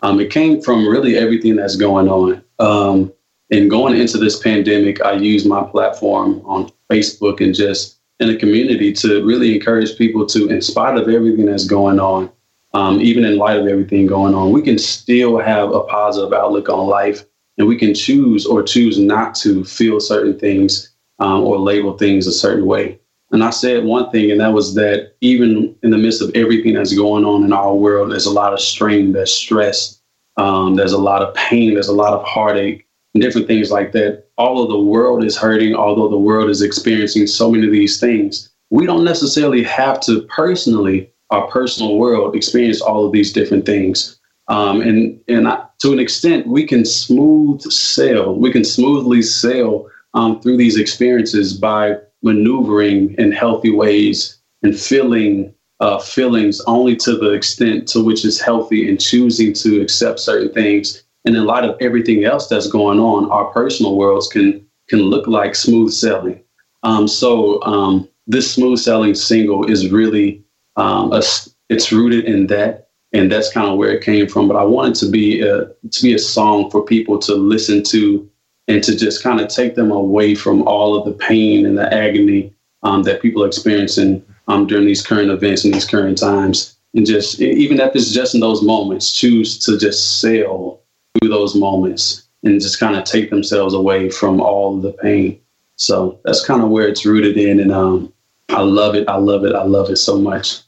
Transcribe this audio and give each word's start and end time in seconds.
um, 0.02 0.20
it 0.20 0.30
came 0.30 0.62
from 0.62 0.86
really 0.86 1.16
everything 1.16 1.56
that's 1.56 1.75
going 1.75 2.09
on. 2.09 2.42
Um, 2.61 3.12
and 3.50 3.70
going 3.70 3.98
into 3.98 4.18
this 4.18 4.41
pandemic, 4.41 5.00
I 5.02 5.12
used 5.12 5.46
my 5.46 5.62
platform 5.62 6.42
on 6.45 6.70
Facebook 6.91 7.41
and 7.41 7.55
just 7.55 7.98
in 8.19 8.28
the 8.28 8.36
community 8.36 8.92
to 8.94 9.25
really 9.25 9.55
encourage 9.55 9.97
people 9.97 10.27
to, 10.27 10.48
in 10.48 10.61
spite 10.62 10.97
of 10.97 11.08
everything 11.08 11.47
that's 11.47 11.66
going 11.66 12.00
on, 12.00 12.30
um, 12.75 13.00
even 13.00 13.25
in 13.25 13.36
light 13.38 13.58
of 13.58 13.66
everything 13.66 14.06
going 14.06 14.34
on, 14.34 14.53
we 14.53 14.62
can 14.62 14.78
still 14.78 15.38
have 15.38 15.70
a 15.70 15.80
positive 15.84 16.33
outlook 16.33 16.69
on 16.69 16.86
life 16.86 17.25
and 17.58 17.69
we 17.69 17.77
can 17.77 17.94
choose 17.94 18.47
or 18.47 18.62
choose 18.62 18.98
not 18.98 19.34
to 19.36 19.64
feel 19.64 20.00
certain 20.00 20.38
things 20.38 20.91
um, 21.20 21.42
or 21.42 21.58
label 21.58 21.97
things 21.97 22.27
a 22.27 22.33
certain 22.33 22.66
way. 22.66 22.98
And 23.33 23.42
I 23.42 23.50
said 23.50 23.84
one 23.84 24.10
thing, 24.10 24.31
and 24.31 24.41
that 24.41 24.53
was 24.53 24.75
that 24.75 25.14
even 25.20 25.75
in 25.83 25.91
the 25.91 25.98
midst 25.98 26.22
of 26.22 26.31
everything 26.34 26.75
that's 26.75 26.94
going 26.94 27.25
on 27.25 27.44
in 27.44 27.53
our 27.53 27.75
world, 27.75 28.12
there's 28.12 28.27
a 28.27 28.31
lot 28.31 28.53
of 28.53 28.60
strain, 28.60 29.12
there's 29.12 29.33
stress, 29.33 30.00
um, 30.36 30.75
there's 30.75 30.92
a 30.92 30.98
lot 30.98 31.22
of 31.22 31.34
pain, 31.34 31.75
there's 31.75 31.88
a 31.88 31.94
lot 31.94 32.12
of 32.12 32.25
heartache 32.25 32.86
and 33.17 33.22
different 33.22 33.47
things 33.47 33.70
like 33.70 33.92
that. 33.92 34.25
Although 34.36 34.70
the 34.70 34.78
world 34.78 35.25
is 35.25 35.39
hurting, 35.39 35.75
although 35.75 36.09
the 36.09 36.19
world 36.19 36.50
is 36.50 36.61
experiencing 36.61 37.27
so 37.27 37.50
many 37.50 37.64
of 37.64 37.72
these 37.72 37.98
things, 37.98 38.50
we 38.69 38.84
don't 38.84 39.05
necessarily 39.05 39.62
have 39.62 40.00
to 40.00 40.20
personally, 40.25 41.11
our 41.31 41.47
personal 41.48 41.97
world, 41.97 42.37
experience 42.37 42.83
all 42.83 43.06
of 43.06 43.12
these 43.12 43.33
different 43.33 43.64
things. 43.64 44.19
Um, 44.48 44.83
and 44.83 45.19
and 45.28 45.48
I, 45.48 45.64
to 45.78 45.94
an 45.94 45.98
extent, 45.98 46.47
we 46.47 46.67
can 46.67 46.84
smooth 46.84 47.62
sail. 47.62 48.34
We 48.34 48.53
can 48.53 48.64
smoothly 48.64 49.22
sail 49.22 49.89
um, 50.12 50.41
through 50.42 50.59
these 50.59 50.78
experiences 50.78 51.55
by 51.55 51.97
maneuvering 52.22 53.14
in 53.17 53.33
healthy 53.33 53.70
ways 53.70 54.39
and 54.62 54.78
feeling 54.78 55.55
uh, 55.81 55.98
feelings 56.00 56.61
only 56.67 56.97
to 56.97 57.17
the 57.17 57.31
extent 57.31 57.89
to 57.89 58.05
which 58.05 58.27
is 58.27 58.41
healthy 58.41 58.91
and 58.91 59.00
choosing 59.00 59.55
to 59.55 59.81
accept 59.81 60.20
certain 60.20 60.53
things 60.53 61.03
and 61.27 61.36
in 61.36 61.44
light 61.44 61.64
of 61.64 61.77
everything 61.80 62.24
else 62.24 62.46
that's 62.46 62.69
going 62.69 63.00
on, 63.00 63.30
our 63.30 63.46
personal 63.46 63.96
worlds 63.96 64.28
can 64.28 64.64
can 64.88 65.00
look 65.00 65.27
like 65.27 65.56
smooth 65.56 65.92
sailing. 65.92 66.41
Um, 66.84 67.08
so 67.08 67.60
um, 67.64 68.08
this 68.28 68.55
smooth 68.55 68.78
sailing 68.78 69.16
single 69.16 69.69
is 69.69 69.91
really 69.91 70.44
um, 70.77 71.12
a, 71.12 71.20
it's 71.69 71.91
rooted 71.91 72.26
in 72.26 72.47
that, 72.47 72.91
and 73.12 73.31
that's 73.31 73.53
kind 73.53 73.69
of 73.69 73.76
where 73.76 73.91
it 73.91 74.04
came 74.04 74.28
from. 74.28 74.47
But 74.47 74.56
I 74.56 74.62
wanted 74.62 74.94
to 74.97 75.10
be 75.10 75.41
a, 75.41 75.66
to 75.66 76.03
be 76.03 76.15
a 76.15 76.19
song 76.19 76.70
for 76.70 76.84
people 76.84 77.19
to 77.19 77.34
listen 77.34 77.82
to 77.84 78.31
and 78.69 78.82
to 78.84 78.97
just 78.97 79.22
kind 79.22 79.41
of 79.41 79.48
take 79.48 79.75
them 79.75 79.91
away 79.91 80.36
from 80.36 80.62
all 80.62 80.97
of 80.97 81.04
the 81.04 81.25
pain 81.25 81.66
and 81.66 81.76
the 81.76 81.92
agony 81.92 82.54
um, 82.84 83.03
that 83.03 83.22
people 83.22 83.42
are 83.42 83.48
experiencing 83.48 84.25
um, 84.47 84.69
during 84.69 84.86
these 84.86 85.04
current 85.04 85.31
events 85.31 85.65
and 85.65 85.75
these 85.75 85.84
current 85.84 86.19
times. 86.19 86.76
And 86.94 87.04
just 87.04 87.41
even 87.41 87.81
if 87.81 87.94
it's 87.97 88.12
just 88.12 88.34
in 88.34 88.41
those 88.41 88.62
moments, 88.62 89.12
choose 89.12 89.59
to 89.65 89.76
just 89.76 90.20
sail 90.20 90.82
through 91.26 91.37
those 91.37 91.54
moments 91.54 92.26
and 92.44 92.60
just 92.60 92.78
kind 92.78 92.97
of 92.97 93.04
take 93.04 93.31
themselves 93.31 93.75
away 93.75 94.10
from 94.10 94.41
all 94.41 94.76
of 94.76 94.82
the 94.82 94.92
pain. 94.92 95.41
So 95.76 96.19
that's 96.25 96.44
kind 96.44 96.62
of 96.62 96.70
where 96.70 96.88
it's 96.88 97.04
rooted 97.04 97.37
in. 97.37 97.60
And 97.60 97.72
um, 97.72 98.12
I 98.50 98.62
love 98.62 98.94
it. 98.94 99.09
I 99.09 99.16
love 99.16 99.44
it. 99.44 99.54
I 99.54 99.65
love 99.65 99.91
it 99.91 99.97
so 99.97 100.19
much. 100.19 100.60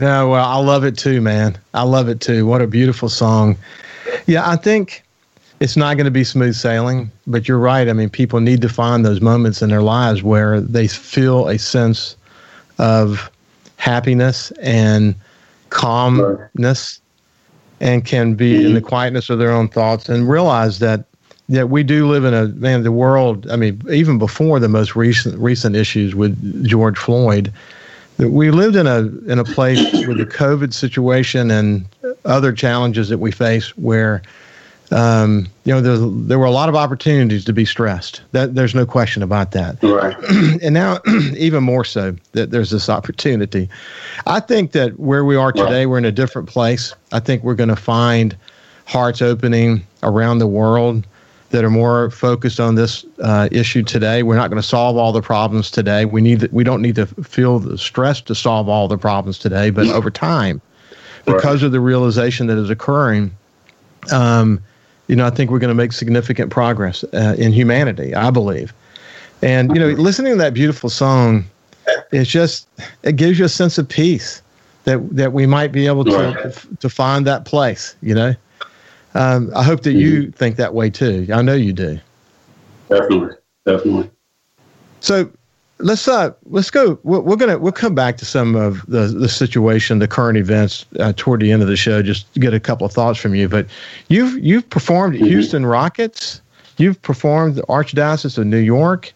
Yeah, 0.00 0.22
well, 0.22 0.44
I 0.44 0.58
love 0.58 0.84
it 0.84 0.96
too, 0.96 1.20
man. 1.20 1.58
I 1.74 1.82
love 1.82 2.08
it 2.08 2.20
too. 2.20 2.46
What 2.46 2.62
a 2.62 2.66
beautiful 2.66 3.08
song. 3.08 3.56
Yeah, 4.26 4.48
I 4.48 4.56
think 4.56 5.02
it's 5.60 5.76
not 5.76 5.96
going 5.96 6.04
to 6.04 6.10
be 6.10 6.24
smooth 6.24 6.54
sailing, 6.54 7.10
but 7.26 7.48
you're 7.48 7.58
right. 7.58 7.88
I 7.88 7.92
mean, 7.92 8.08
people 8.08 8.40
need 8.40 8.62
to 8.62 8.68
find 8.68 9.04
those 9.04 9.20
moments 9.20 9.60
in 9.60 9.70
their 9.70 9.82
lives 9.82 10.22
where 10.22 10.60
they 10.60 10.86
feel 10.86 11.48
a 11.48 11.58
sense 11.58 12.16
of 12.78 13.30
happiness 13.76 14.52
and 14.62 15.16
calmness 15.70 17.00
and 17.80 18.04
can 18.04 18.34
be 18.34 18.56
in 18.56 18.74
the 18.74 18.80
mm-hmm. 18.80 18.88
quietness 18.88 19.30
of 19.30 19.38
their 19.38 19.50
own 19.52 19.68
thoughts 19.68 20.08
and 20.08 20.28
realize 20.28 20.78
that 20.78 21.04
that 21.48 21.70
we 21.70 21.82
do 21.82 22.06
live 22.06 22.24
in 22.24 22.34
a 22.34 22.48
man 22.48 22.82
the 22.82 22.92
world 22.92 23.48
i 23.50 23.56
mean 23.56 23.80
even 23.90 24.18
before 24.18 24.58
the 24.60 24.68
most 24.68 24.94
recent 24.96 25.38
recent 25.38 25.76
issues 25.76 26.14
with 26.14 26.66
george 26.66 26.98
floyd 26.98 27.52
that 28.16 28.30
we 28.30 28.50
lived 28.50 28.76
in 28.76 28.86
a 28.86 28.98
in 29.30 29.38
a 29.38 29.44
place 29.44 29.80
with 30.06 30.18
the 30.18 30.26
covid 30.26 30.72
situation 30.72 31.50
and 31.50 31.86
other 32.24 32.52
challenges 32.52 33.08
that 33.08 33.18
we 33.18 33.30
face 33.30 33.76
where 33.76 34.22
um, 34.90 35.46
you 35.64 35.72
know, 35.72 35.80
there, 35.80 35.98
there 35.98 36.38
were 36.38 36.46
a 36.46 36.50
lot 36.50 36.68
of 36.68 36.74
opportunities 36.74 37.44
to 37.44 37.52
be 37.52 37.64
stressed. 37.64 38.22
That 38.32 38.54
there's 38.54 38.74
no 38.74 38.86
question 38.86 39.22
about 39.22 39.52
that. 39.52 39.82
Right. 39.82 40.16
and 40.62 40.72
now, 40.72 41.00
even 41.36 41.62
more 41.62 41.84
so, 41.84 42.16
that 42.32 42.50
there's 42.50 42.70
this 42.70 42.88
opportunity. 42.88 43.68
I 44.26 44.40
think 44.40 44.72
that 44.72 44.98
where 44.98 45.24
we 45.24 45.36
are 45.36 45.52
today, 45.52 45.80
right. 45.80 45.86
we're 45.86 45.98
in 45.98 46.04
a 46.04 46.12
different 46.12 46.48
place. 46.48 46.94
I 47.12 47.20
think 47.20 47.42
we're 47.42 47.54
going 47.54 47.68
to 47.68 47.76
find 47.76 48.36
hearts 48.86 49.20
opening 49.20 49.86
around 50.02 50.38
the 50.38 50.46
world 50.46 51.06
that 51.50 51.64
are 51.64 51.70
more 51.70 52.10
focused 52.10 52.60
on 52.60 52.74
this 52.74 53.04
uh, 53.22 53.48
issue 53.50 53.82
today. 53.82 54.22
We're 54.22 54.36
not 54.36 54.48
going 54.48 54.60
to 54.60 54.66
solve 54.66 54.96
all 54.96 55.12
the 55.12 55.22
problems 55.22 55.70
today. 55.70 56.04
We 56.04 56.20
need 56.20 56.48
we 56.52 56.64
don't 56.64 56.82
need 56.82 56.94
to 56.96 57.06
feel 57.06 57.58
the 57.58 57.78
stress 57.78 58.20
to 58.22 58.34
solve 58.34 58.68
all 58.68 58.88
the 58.88 58.98
problems 58.98 59.38
today, 59.38 59.70
but 59.70 59.86
over 59.88 60.10
time, 60.10 60.60
because 61.24 61.62
right. 61.62 61.66
of 61.66 61.72
the 61.72 61.80
realization 61.80 62.46
that 62.46 62.58
is 62.58 62.70
occurring. 62.70 63.32
Um, 64.12 64.62
you 65.08 65.16
know, 65.16 65.26
I 65.26 65.30
think 65.30 65.50
we're 65.50 65.58
going 65.58 65.68
to 65.68 65.74
make 65.74 65.92
significant 65.92 66.50
progress 66.50 67.04
uh, 67.12 67.34
in 67.38 67.52
humanity. 67.52 68.14
I 68.14 68.30
believe, 68.30 68.72
and 69.42 69.74
you 69.74 69.80
know, 69.80 69.88
listening 69.88 70.32
to 70.34 70.38
that 70.38 70.54
beautiful 70.54 70.90
song, 70.90 71.44
it's 72.12 72.30
just 72.30 72.68
it 73.02 73.16
gives 73.16 73.38
you 73.38 73.46
a 73.46 73.48
sense 73.48 73.78
of 73.78 73.88
peace 73.88 74.42
that 74.84 75.16
that 75.16 75.32
we 75.32 75.46
might 75.46 75.72
be 75.72 75.86
able 75.86 76.04
to 76.04 76.52
to 76.78 76.88
find 76.88 77.26
that 77.26 77.44
place. 77.44 77.96
You 78.02 78.14
know, 78.14 78.34
um, 79.14 79.50
I 79.56 79.62
hope 79.62 79.82
that 79.82 79.94
you 79.94 80.22
mm-hmm. 80.22 80.30
think 80.32 80.56
that 80.56 80.74
way 80.74 80.90
too. 80.90 81.26
I 81.32 81.42
know 81.42 81.54
you 81.54 81.72
do. 81.72 81.98
Definitely, 82.88 83.36
definitely. 83.66 84.10
So, 85.00 85.30
let's 85.80 86.08
uh 86.08 86.30
let's 86.46 86.70
go 86.70 86.98
we're, 87.02 87.20
we're, 87.20 87.36
gonna 87.36 87.58
we'll 87.58 87.72
come 87.72 87.94
back 87.94 88.16
to 88.16 88.24
some 88.24 88.54
of 88.54 88.84
the 88.86 89.06
the 89.06 89.28
situation 89.28 89.98
the 89.98 90.08
current 90.08 90.36
events 90.36 90.86
uh, 90.98 91.12
toward 91.16 91.40
the 91.40 91.52
end 91.52 91.62
of 91.62 91.68
the 91.68 91.76
show 91.76 92.02
just 92.02 92.32
to 92.34 92.40
get 92.40 92.52
a 92.52 92.60
couple 92.60 92.86
of 92.86 92.92
thoughts 92.92 93.18
from 93.18 93.34
you. 93.34 93.48
But 93.48 93.66
you've 94.08 94.38
you've 94.42 94.68
performed 94.68 95.14
at 95.14 95.20
mm-hmm. 95.20 95.30
houston 95.30 95.66
rockets. 95.66 96.40
You've 96.78 97.00
performed 97.02 97.56
the 97.56 97.62
archdiocese 97.62 98.38
of 98.38 98.46
new 98.46 98.58
york 98.58 99.12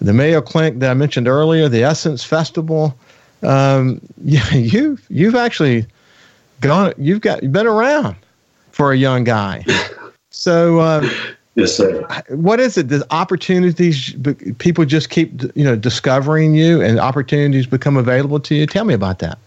the 0.00 0.12
mayo 0.12 0.40
clinic 0.40 0.78
that 0.78 0.90
i 0.90 0.94
mentioned 0.94 1.26
earlier 1.26 1.68
the 1.68 1.82
essence 1.82 2.22
festival. 2.22 2.96
Um 3.42 4.00
yeah 4.24 4.54
you've 4.54 5.04
you've 5.08 5.34
actually 5.34 5.86
gone 6.60 6.92
you've 6.96 7.20
got 7.20 7.42
you've 7.42 7.52
been 7.52 7.66
around 7.66 8.16
for 8.72 8.92
a 8.92 8.96
young 8.96 9.24
guy. 9.24 9.64
So 10.30 10.80
um 10.80 11.10
Yes, 11.58 11.74
sir. 11.74 12.06
What 12.28 12.60
is 12.60 12.78
it? 12.78 12.88
The 12.88 13.04
opportunities 13.10 14.14
people 14.58 14.84
just 14.84 15.10
keep 15.10 15.42
you 15.56 15.64
know 15.64 15.74
discovering 15.74 16.54
you, 16.54 16.80
and 16.80 17.00
opportunities 17.00 17.66
become 17.66 17.96
available 17.96 18.38
to 18.38 18.54
you. 18.54 18.64
Tell 18.64 18.84
me 18.84 18.94
about 18.94 19.18
that. 19.18 19.38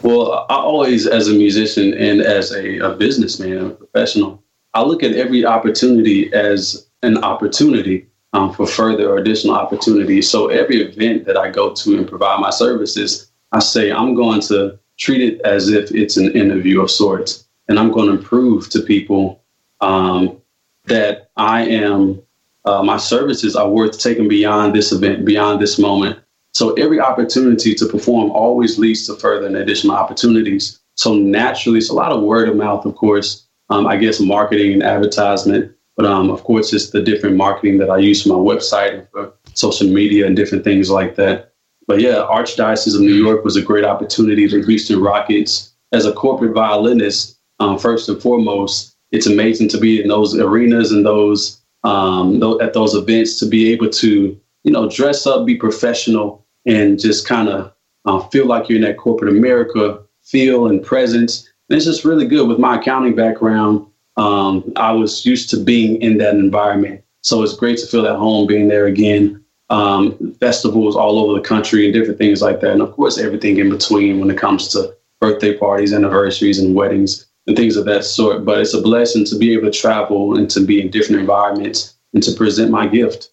Well, 0.00 0.46
I 0.48 0.54
always, 0.54 1.06
as 1.06 1.28
a 1.28 1.34
musician 1.34 1.92
and 1.92 2.22
as 2.22 2.52
a, 2.52 2.78
a 2.78 2.94
businessman, 2.96 3.58
a 3.58 3.68
professional, 3.68 4.42
I 4.72 4.82
look 4.82 5.02
at 5.02 5.12
every 5.12 5.44
opportunity 5.44 6.32
as 6.32 6.88
an 7.02 7.22
opportunity 7.22 8.06
um, 8.32 8.54
for 8.54 8.66
further 8.66 9.10
or 9.10 9.18
additional 9.18 9.54
opportunities. 9.54 10.30
So 10.30 10.48
every 10.48 10.80
event 10.80 11.26
that 11.26 11.36
I 11.36 11.50
go 11.50 11.74
to 11.74 11.98
and 11.98 12.08
provide 12.08 12.40
my 12.40 12.48
services, 12.48 13.30
I 13.52 13.58
say 13.58 13.92
I'm 13.92 14.14
going 14.14 14.40
to 14.42 14.78
treat 14.96 15.20
it 15.20 15.42
as 15.42 15.68
if 15.68 15.90
it's 15.94 16.16
an 16.16 16.32
interview 16.32 16.80
of 16.80 16.90
sorts, 16.90 17.46
and 17.68 17.78
I'm 17.78 17.92
going 17.92 18.16
to 18.16 18.22
prove 18.22 18.70
to 18.70 18.80
people 18.80 19.39
um, 19.80 20.40
that 20.86 21.30
I 21.36 21.66
am 21.66 22.22
uh, 22.64 22.82
my 22.82 22.96
services 22.96 23.56
are 23.56 23.68
worth 23.68 23.98
taking 23.98 24.28
beyond 24.28 24.74
this 24.74 24.92
event, 24.92 25.24
beyond 25.24 25.60
this 25.60 25.78
moment. 25.78 26.18
So 26.52 26.72
every 26.74 27.00
opportunity 27.00 27.74
to 27.74 27.86
perform 27.86 28.30
always 28.32 28.78
leads 28.78 29.06
to 29.06 29.14
further 29.16 29.46
and 29.46 29.56
additional 29.56 29.96
opportunities. 29.96 30.80
So 30.96 31.14
naturally, 31.14 31.78
it's 31.78 31.90
a 31.90 31.94
lot 31.94 32.12
of 32.12 32.22
word 32.22 32.48
of 32.48 32.56
mouth, 32.56 32.84
of 32.84 32.96
course. 32.96 33.46
Um, 33.70 33.86
I 33.86 33.96
guess 33.96 34.20
marketing 34.20 34.72
and 34.72 34.82
advertisement, 34.82 35.72
but 35.96 36.04
um, 36.04 36.28
of 36.30 36.42
course, 36.42 36.72
it's 36.72 36.90
the 36.90 37.00
different 37.00 37.36
marketing 37.36 37.78
that 37.78 37.88
I 37.88 37.98
use 37.98 38.24
for 38.24 38.30
my 38.30 38.34
website 38.34 38.98
and 38.98 39.08
for 39.10 39.32
social 39.54 39.86
media 39.86 40.26
and 40.26 40.34
different 40.34 40.64
things 40.64 40.90
like 40.90 41.14
that. 41.16 41.52
But 41.86 42.00
yeah, 42.00 42.26
Archdiocese 42.28 42.96
of 42.96 43.00
New 43.00 43.14
York 43.14 43.44
was 43.44 43.56
a 43.56 43.62
great 43.62 43.84
opportunity. 43.84 44.46
The 44.48 44.64
Houston 44.66 45.00
Rockets, 45.00 45.72
as 45.92 46.04
a 46.04 46.12
corporate 46.12 46.52
violinist, 46.52 47.38
um, 47.60 47.78
first 47.78 48.08
and 48.08 48.20
foremost, 48.20 48.96
it's 49.12 49.26
amazing 49.26 49.68
to 49.68 49.78
be 49.78 50.00
in 50.00 50.08
those 50.08 50.38
arenas 50.38 50.92
and 50.92 51.04
those 51.04 51.60
um, 51.82 52.42
at 52.60 52.74
those 52.74 52.94
events 52.94 53.38
to 53.38 53.46
be 53.46 53.72
able 53.72 53.88
to 53.88 54.38
you 54.64 54.72
know 54.72 54.88
dress 54.88 55.26
up, 55.26 55.46
be 55.46 55.56
professional, 55.56 56.46
and 56.66 56.98
just 56.98 57.26
kind 57.26 57.48
of 57.48 57.72
uh, 58.04 58.20
feel 58.28 58.46
like 58.46 58.68
you're 58.68 58.76
in 58.76 58.84
that 58.84 58.98
corporate 58.98 59.34
America 59.34 60.02
feel 60.22 60.66
and 60.66 60.84
presence. 60.84 61.48
And 61.68 61.76
it's 61.76 61.86
just 61.86 62.04
really 62.04 62.26
good 62.26 62.48
with 62.48 62.58
my 62.58 62.76
accounting 62.76 63.14
background. 63.14 63.86
Um, 64.16 64.72
I 64.76 64.92
was 64.92 65.24
used 65.24 65.50
to 65.50 65.56
being 65.56 66.00
in 66.02 66.18
that 66.18 66.34
environment. 66.34 67.02
So 67.22 67.42
it's 67.42 67.54
great 67.54 67.78
to 67.78 67.86
feel 67.86 68.06
at 68.06 68.16
home 68.16 68.46
being 68.46 68.68
there 68.68 68.86
again. 68.86 69.44
Um, 69.70 70.34
festivals 70.40 70.96
all 70.96 71.18
over 71.18 71.34
the 71.34 71.46
country 71.46 71.84
and 71.84 71.94
different 71.94 72.18
things 72.18 72.42
like 72.42 72.60
that. 72.60 72.72
And 72.72 72.82
of 72.82 72.92
course, 72.92 73.18
everything 73.18 73.58
in 73.58 73.70
between 73.70 74.18
when 74.18 74.28
it 74.28 74.36
comes 74.36 74.68
to 74.68 74.96
birthday 75.20 75.56
parties, 75.56 75.92
anniversaries, 75.92 76.58
and 76.58 76.74
weddings 76.74 77.29
and 77.46 77.56
things 77.56 77.76
of 77.76 77.84
that 77.86 78.04
sort. 78.04 78.44
But 78.44 78.60
it's 78.60 78.74
a 78.74 78.80
blessing 78.82 79.24
to 79.26 79.36
be 79.36 79.52
able 79.52 79.70
to 79.70 79.78
travel 79.78 80.36
and 80.36 80.50
to 80.50 80.60
be 80.60 80.80
in 80.80 80.90
different 80.90 81.20
environments 81.20 81.94
and 82.14 82.22
to 82.22 82.32
present 82.32 82.70
my 82.70 82.86
gift. 82.86 83.30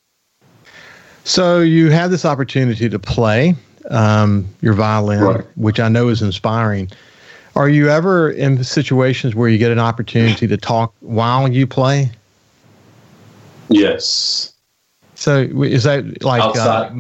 So 1.23 1.59
you 1.59 1.89
have 1.91 2.09
this 2.09 2.23
opportunity 2.23 2.87
to 2.87 2.99
play 2.99 3.55
um, 3.89 4.47
your 4.61 4.73
violin, 4.73 5.21
right. 5.21 5.45
which 5.55 5.79
I 5.79 5.89
know 5.89 6.07
is 6.09 6.21
inspiring. 6.21 6.89
Are 7.55 7.67
you 7.67 7.89
ever 7.89 8.29
in 8.29 8.63
situations 8.63 9.35
where 9.35 9.49
you 9.49 9.57
get 9.57 9.71
an 9.71 9.79
opportunity 9.79 10.47
to 10.47 10.57
talk 10.57 10.93
while 10.99 11.51
you 11.51 11.65
play? 11.65 12.11
Yes. 13.69 14.53
So 15.15 15.39
is 15.63 15.83
that 15.83 16.23
like 16.23 16.55
uh, 16.55 16.91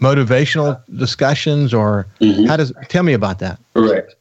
motivational 0.00 0.80
discussions, 0.98 1.72
or 1.72 2.06
mm-hmm. 2.20 2.44
how 2.44 2.58
does? 2.58 2.72
Tell 2.88 3.02
me 3.02 3.14
about 3.14 3.38
that. 3.38 3.58
Correct. 3.74 4.14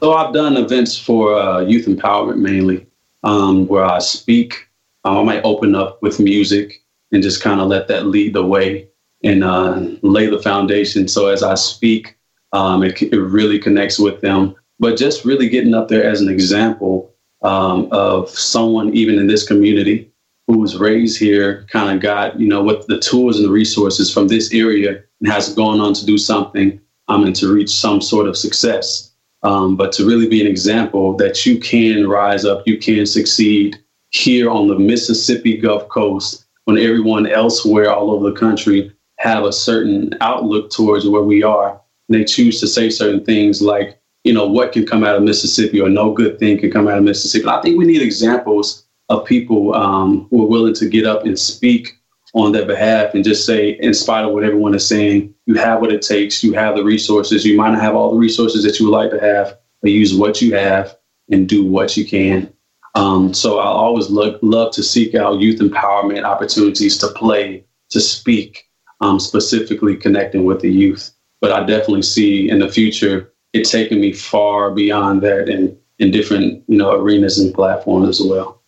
So 0.00 0.14
I've 0.14 0.32
done 0.32 0.56
events 0.56 0.96
for 0.96 1.34
uh, 1.34 1.60
youth 1.60 1.86
empowerment 1.86 2.38
mainly, 2.38 2.86
um, 3.22 3.66
where 3.68 3.84
I 3.84 3.98
speak. 3.98 4.66
Um, 5.04 5.18
I 5.18 5.22
might 5.22 5.44
open 5.44 5.74
up 5.74 6.00
with 6.02 6.18
music 6.18 6.82
and 7.12 7.22
just 7.22 7.42
kind 7.42 7.60
of 7.60 7.68
let 7.68 7.86
that 7.88 8.06
lead 8.06 8.32
the 8.32 8.44
way 8.44 8.88
and 9.22 9.44
uh, 9.44 9.78
lay 10.00 10.26
the 10.26 10.40
foundation. 10.40 11.06
So 11.06 11.28
as 11.28 11.42
I 11.42 11.54
speak, 11.54 12.16
um, 12.52 12.82
it, 12.82 13.00
it, 13.02 13.18
really 13.18 13.58
connects 13.58 13.98
with 13.98 14.22
them. 14.22 14.54
But 14.78 14.96
just 14.96 15.26
really 15.26 15.50
getting 15.50 15.74
up 15.74 15.88
there 15.88 16.04
as 16.04 16.22
an 16.22 16.30
example 16.30 17.14
um, 17.42 17.88
of 17.92 18.30
someone, 18.30 18.94
even 18.94 19.18
in 19.18 19.26
this 19.26 19.46
community, 19.46 20.10
who 20.46 20.58
was 20.58 20.78
raised 20.78 21.18
here, 21.18 21.66
kind 21.70 21.94
of 21.94 22.02
got, 22.02 22.40
you 22.40 22.48
know, 22.48 22.62
what 22.62 22.86
the 22.86 22.98
tools 22.98 23.36
and 23.36 23.44
the 23.44 23.52
resources 23.52 24.12
from 24.12 24.28
this 24.28 24.52
area 24.54 25.02
and 25.20 25.30
has 25.30 25.54
gone 25.54 25.80
on 25.80 25.92
to 25.92 26.06
do 26.06 26.16
something 26.16 26.80
um, 27.08 27.24
and 27.24 27.36
to 27.36 27.52
reach 27.52 27.70
some 27.70 28.00
sort 28.00 28.26
of 28.26 28.36
success. 28.36 29.09
Um, 29.42 29.76
but 29.76 29.92
to 29.92 30.06
really 30.06 30.28
be 30.28 30.40
an 30.40 30.46
example 30.46 31.16
that 31.16 31.46
you 31.46 31.58
can 31.58 32.08
rise 32.08 32.44
up, 32.44 32.66
you 32.66 32.78
can 32.78 33.06
succeed 33.06 33.78
here 34.10 34.50
on 34.50 34.68
the 34.68 34.78
Mississippi 34.78 35.56
Gulf 35.56 35.88
Coast 35.88 36.46
when 36.64 36.78
everyone 36.78 37.26
elsewhere 37.26 37.90
all 37.90 38.10
over 38.10 38.30
the 38.30 38.38
country 38.38 38.92
have 39.18 39.44
a 39.44 39.52
certain 39.52 40.14
outlook 40.20 40.70
towards 40.70 41.06
where 41.08 41.22
we 41.22 41.42
are. 41.42 41.80
And 42.08 42.18
they 42.18 42.24
choose 42.24 42.60
to 42.60 42.66
say 42.66 42.90
certain 42.90 43.24
things 43.24 43.62
like, 43.62 44.00
you 44.24 44.32
know, 44.32 44.46
what 44.46 44.72
can 44.72 44.86
come 44.86 45.04
out 45.04 45.16
of 45.16 45.22
Mississippi 45.22 45.80
or 45.80 45.88
no 45.88 46.12
good 46.12 46.38
thing 46.38 46.58
can 46.58 46.70
come 46.70 46.88
out 46.88 46.98
of 46.98 47.04
Mississippi. 47.04 47.46
I 47.46 47.60
think 47.62 47.78
we 47.78 47.86
need 47.86 48.02
examples 48.02 48.86
of 49.08 49.24
people 49.24 49.74
um, 49.74 50.26
who 50.30 50.44
are 50.44 50.48
willing 50.48 50.74
to 50.74 50.88
get 50.88 51.06
up 51.06 51.24
and 51.24 51.38
speak 51.38 51.99
on 52.34 52.52
their 52.52 52.66
behalf 52.66 53.14
and 53.14 53.24
just 53.24 53.44
say, 53.44 53.70
in 53.70 53.92
spite 53.92 54.24
of 54.24 54.32
what 54.32 54.44
everyone 54.44 54.74
is 54.74 54.86
saying, 54.86 55.34
you 55.46 55.54
have 55.54 55.80
what 55.80 55.92
it 55.92 56.02
takes, 56.02 56.44
you 56.44 56.52
have 56.52 56.76
the 56.76 56.84
resources. 56.84 57.44
You 57.44 57.56
might 57.56 57.70
not 57.70 57.80
have 57.80 57.94
all 57.94 58.12
the 58.12 58.18
resources 58.18 58.62
that 58.64 58.78
you 58.78 58.86
would 58.86 58.96
like 58.96 59.10
to 59.10 59.20
have, 59.20 59.58
but 59.82 59.90
use 59.90 60.14
what 60.14 60.40
you 60.40 60.54
have 60.54 60.96
and 61.30 61.48
do 61.48 61.64
what 61.64 61.96
you 61.96 62.06
can. 62.06 62.52
Um, 62.94 63.32
so 63.34 63.58
I 63.58 63.66
always 63.66 64.10
look, 64.10 64.38
love 64.42 64.72
to 64.74 64.82
seek 64.82 65.14
out 65.14 65.40
youth 65.40 65.60
empowerment 65.60 66.24
opportunities 66.24 66.98
to 66.98 67.08
play, 67.08 67.64
to 67.90 68.00
speak, 68.00 68.68
um, 69.00 69.18
specifically 69.18 69.96
connecting 69.96 70.44
with 70.44 70.60
the 70.60 70.70
youth. 70.70 71.12
But 71.40 71.52
I 71.52 71.60
definitely 71.60 72.02
see 72.02 72.48
in 72.48 72.58
the 72.58 72.68
future 72.68 73.32
it 73.52 73.64
taking 73.64 74.00
me 74.00 74.12
far 74.12 74.70
beyond 74.70 75.22
that 75.22 75.48
and 75.48 75.76
in 75.98 76.10
different 76.10 76.64
you 76.66 76.76
know 76.76 76.92
arenas 76.92 77.38
and 77.38 77.54
platforms 77.54 78.08
as 78.08 78.26
well. 78.26 78.59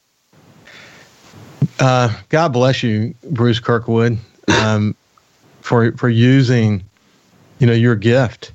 Uh, 1.79 2.15
God 2.29 2.53
bless 2.53 2.83
you, 2.83 3.15
Bruce 3.31 3.61
Kirkwood, 3.61 4.19
um, 4.61 4.95
for 5.61 5.93
for 5.93 6.09
using 6.09 6.83
you 7.59 7.67
know 7.67 7.73
your 7.73 7.97
gift 7.97 8.53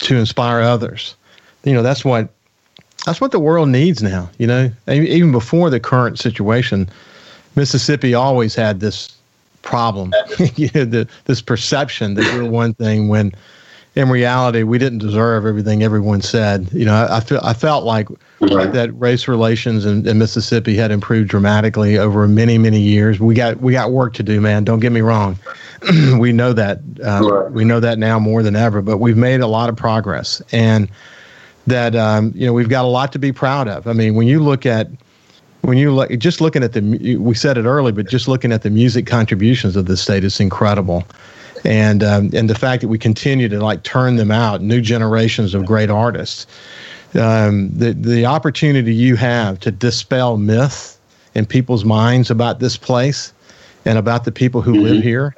to 0.00 0.16
inspire 0.16 0.60
others. 0.60 1.14
You 1.64 1.74
know 1.74 1.82
that's 1.82 2.04
what 2.04 2.28
that's 3.04 3.20
what 3.20 3.32
the 3.32 3.40
world 3.40 3.68
needs 3.68 4.02
now. 4.02 4.28
You 4.38 4.46
know, 4.46 4.70
even 4.88 5.32
before 5.32 5.70
the 5.70 5.80
current 5.80 6.18
situation, 6.18 6.88
Mississippi 7.54 8.14
always 8.14 8.54
had 8.54 8.80
this 8.80 9.16
problem. 9.62 10.12
you 10.56 10.70
know, 10.74 10.84
the, 10.84 11.08
this 11.24 11.40
perception 11.40 12.14
that 12.14 12.24
we're 12.34 12.48
one 12.48 12.74
thing 12.74 13.08
when 13.08 13.32
in 13.96 14.10
reality 14.10 14.62
we 14.62 14.76
didn't 14.76 14.98
deserve 14.98 15.46
everything 15.46 15.82
everyone 15.82 16.20
said. 16.20 16.70
You 16.72 16.84
know, 16.84 16.94
I, 16.94 17.16
I 17.16 17.20
feel 17.20 17.40
I 17.42 17.54
felt 17.54 17.84
like 17.84 18.08
right. 18.40 18.70
that 18.72 18.90
race 19.00 19.26
relations 19.26 19.86
in, 19.86 20.06
in, 20.06 20.18
Mississippi 20.18 20.76
had 20.76 20.90
improved 20.90 21.30
dramatically 21.30 21.98
over 21.98 22.28
many 22.28 22.58
many 22.58 22.78
years. 22.78 23.18
We 23.18 23.34
got 23.34 23.58
we 23.60 23.72
got 23.72 23.90
work 23.90 24.12
to 24.14 24.22
do, 24.22 24.40
man. 24.40 24.64
Don't 24.64 24.80
get 24.80 24.92
me 24.92 25.00
wrong. 25.00 25.38
we 26.18 26.32
know 26.32 26.52
that 26.52 26.80
uh, 27.02 27.28
right. 27.28 27.50
we 27.50 27.64
know 27.64 27.80
that 27.80 27.98
now 27.98 28.18
more 28.18 28.42
than 28.42 28.54
ever, 28.54 28.82
but 28.82 28.98
we've 28.98 29.16
made 29.16 29.40
a 29.40 29.46
lot 29.46 29.70
of 29.70 29.76
progress 29.76 30.42
and 30.52 30.90
that 31.66 31.96
um, 31.96 32.32
you 32.34 32.46
know 32.46 32.52
we've 32.52 32.68
got 32.68 32.84
a 32.84 32.88
lot 32.88 33.12
to 33.12 33.18
be 33.18 33.32
proud 33.32 33.66
of. 33.66 33.86
I 33.86 33.94
mean, 33.94 34.14
when 34.14 34.28
you 34.28 34.40
look 34.40 34.66
at 34.66 34.88
when 35.62 35.78
you 35.78 35.90
look 35.92 36.10
just 36.18 36.42
looking 36.42 36.62
at 36.62 36.74
the 36.74 37.16
we 37.16 37.34
said 37.34 37.56
it 37.58 37.64
early 37.64 37.90
but 37.90 38.06
just 38.08 38.28
looking 38.28 38.52
at 38.52 38.62
the 38.62 38.70
music 38.70 39.06
contributions 39.06 39.74
of 39.74 39.86
the 39.86 39.96
state 39.96 40.22
is 40.22 40.38
incredible 40.38 41.02
and 41.66 42.02
um, 42.02 42.30
and 42.32 42.48
the 42.48 42.54
fact 42.54 42.80
that 42.80 42.88
we 42.88 42.98
continue 42.98 43.48
to 43.48 43.58
like 43.58 43.82
turn 43.82 44.16
them 44.16 44.30
out 44.30 44.62
new 44.62 44.80
generations 44.80 45.54
of 45.54 45.66
great 45.66 45.90
artists 45.90 46.46
um, 47.14 47.70
the 47.76 47.92
the 47.92 48.24
opportunity 48.24 48.94
you 48.94 49.16
have 49.16 49.58
to 49.60 49.70
dispel 49.70 50.36
myth 50.36 50.98
in 51.34 51.44
people's 51.44 51.84
minds 51.84 52.30
about 52.30 52.60
this 52.60 52.76
place 52.76 53.32
and 53.84 53.98
about 53.98 54.24
the 54.24 54.32
people 54.32 54.62
who 54.62 54.74
mm-hmm. 54.74 54.84
live 54.84 55.02
here 55.02 55.34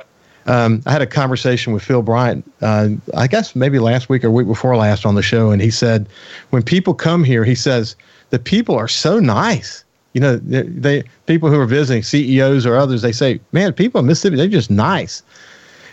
um, 0.47 0.83
I 0.87 0.93
had 0.93 1.03
a 1.03 1.07
conversation 1.07 1.75
with 1.75 1.83
Phil 1.83 2.01
Bryant, 2.01 2.51
uh, 2.63 2.89
I 3.15 3.27
guess 3.27 3.55
maybe 3.55 3.79
last 3.79 4.09
week 4.09 4.25
or 4.25 4.31
week 4.31 4.47
before 4.47 4.75
last 4.77 5.05
on 5.05 5.15
the 5.15 5.21
show, 5.21 5.51
and 5.51 5.61
he 5.61 5.71
said, 5.71 6.09
when 6.49 6.63
people 6.63 6.95
come 6.95 7.23
here, 7.23 7.45
he 7.45 7.55
says, 7.55 7.95
the 8.31 8.39
people 8.39 8.75
are 8.75 8.89
so 8.89 9.21
nice 9.21 9.85
you 10.15 10.21
know, 10.21 10.37
they, 10.37 10.63
they, 10.63 11.05
people 11.27 11.49
who 11.51 11.61
are 11.61 11.67
visiting 11.67 12.03
CEOs 12.03 12.67
or 12.67 12.77
others, 12.77 13.03
they 13.03 13.13
say, 13.13 13.41
"Man, 13.53 13.73
people 13.73 14.01
in 14.01 14.07
Mississippi, 14.07 14.37
they're 14.37 14.49
just 14.49 14.71
nice." 14.71 15.23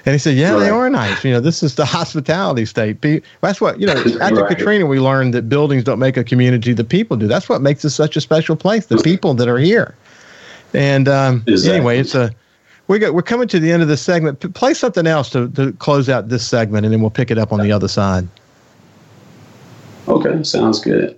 And 0.05 0.13
he 0.13 0.19
said, 0.19 0.35
"Yeah, 0.35 0.51
right. 0.51 0.59
they 0.59 0.69
are 0.69 0.89
nice. 0.89 1.23
You 1.23 1.31
know, 1.31 1.39
this 1.39 1.63
is 1.63 1.75
the 1.75 1.85
hospitality 1.85 2.65
state. 2.65 3.01
That's 3.41 3.59
what 3.59 3.79
you 3.79 3.87
know. 3.87 3.93
After 4.21 4.43
right. 4.43 4.55
Katrina, 4.55 4.85
we 4.85 4.99
learned 4.99 5.33
that 5.33 5.49
buildings 5.49 5.83
don't 5.83 5.97
make 5.97 6.15
a 6.15 6.23
community; 6.23 6.73
the 6.73 6.83
people 6.83 7.17
do. 7.17 7.27
That's 7.27 7.49
what 7.49 7.61
makes 7.61 7.83
it 7.83 7.89
such 7.89 8.15
a 8.15 8.21
special 8.21 8.55
place. 8.55 8.85
The 8.85 8.97
people 8.97 9.33
that 9.33 9.47
are 9.47 9.57
here. 9.57 9.95
And 10.73 11.07
um, 11.07 11.43
exactly. 11.47 11.77
anyway, 11.77 11.99
it's 11.99 12.13
a 12.13 12.31
we 12.87 12.99
got 12.99 13.15
we're 13.15 13.23
coming 13.23 13.47
to 13.47 13.59
the 13.59 13.71
end 13.71 13.81
of 13.81 13.87
this 13.87 14.01
segment. 14.01 14.53
Play 14.53 14.75
something 14.75 15.07
else 15.07 15.29
to 15.31 15.49
to 15.49 15.71
close 15.73 16.07
out 16.07 16.29
this 16.29 16.47
segment, 16.47 16.85
and 16.85 16.93
then 16.93 17.01
we'll 17.01 17.09
pick 17.09 17.31
it 17.31 17.39
up 17.39 17.51
on 17.51 17.61
the 17.61 17.71
other 17.71 17.87
side. 17.87 18.27
Okay, 20.07 20.43
sounds 20.43 20.79
good. 20.79 21.17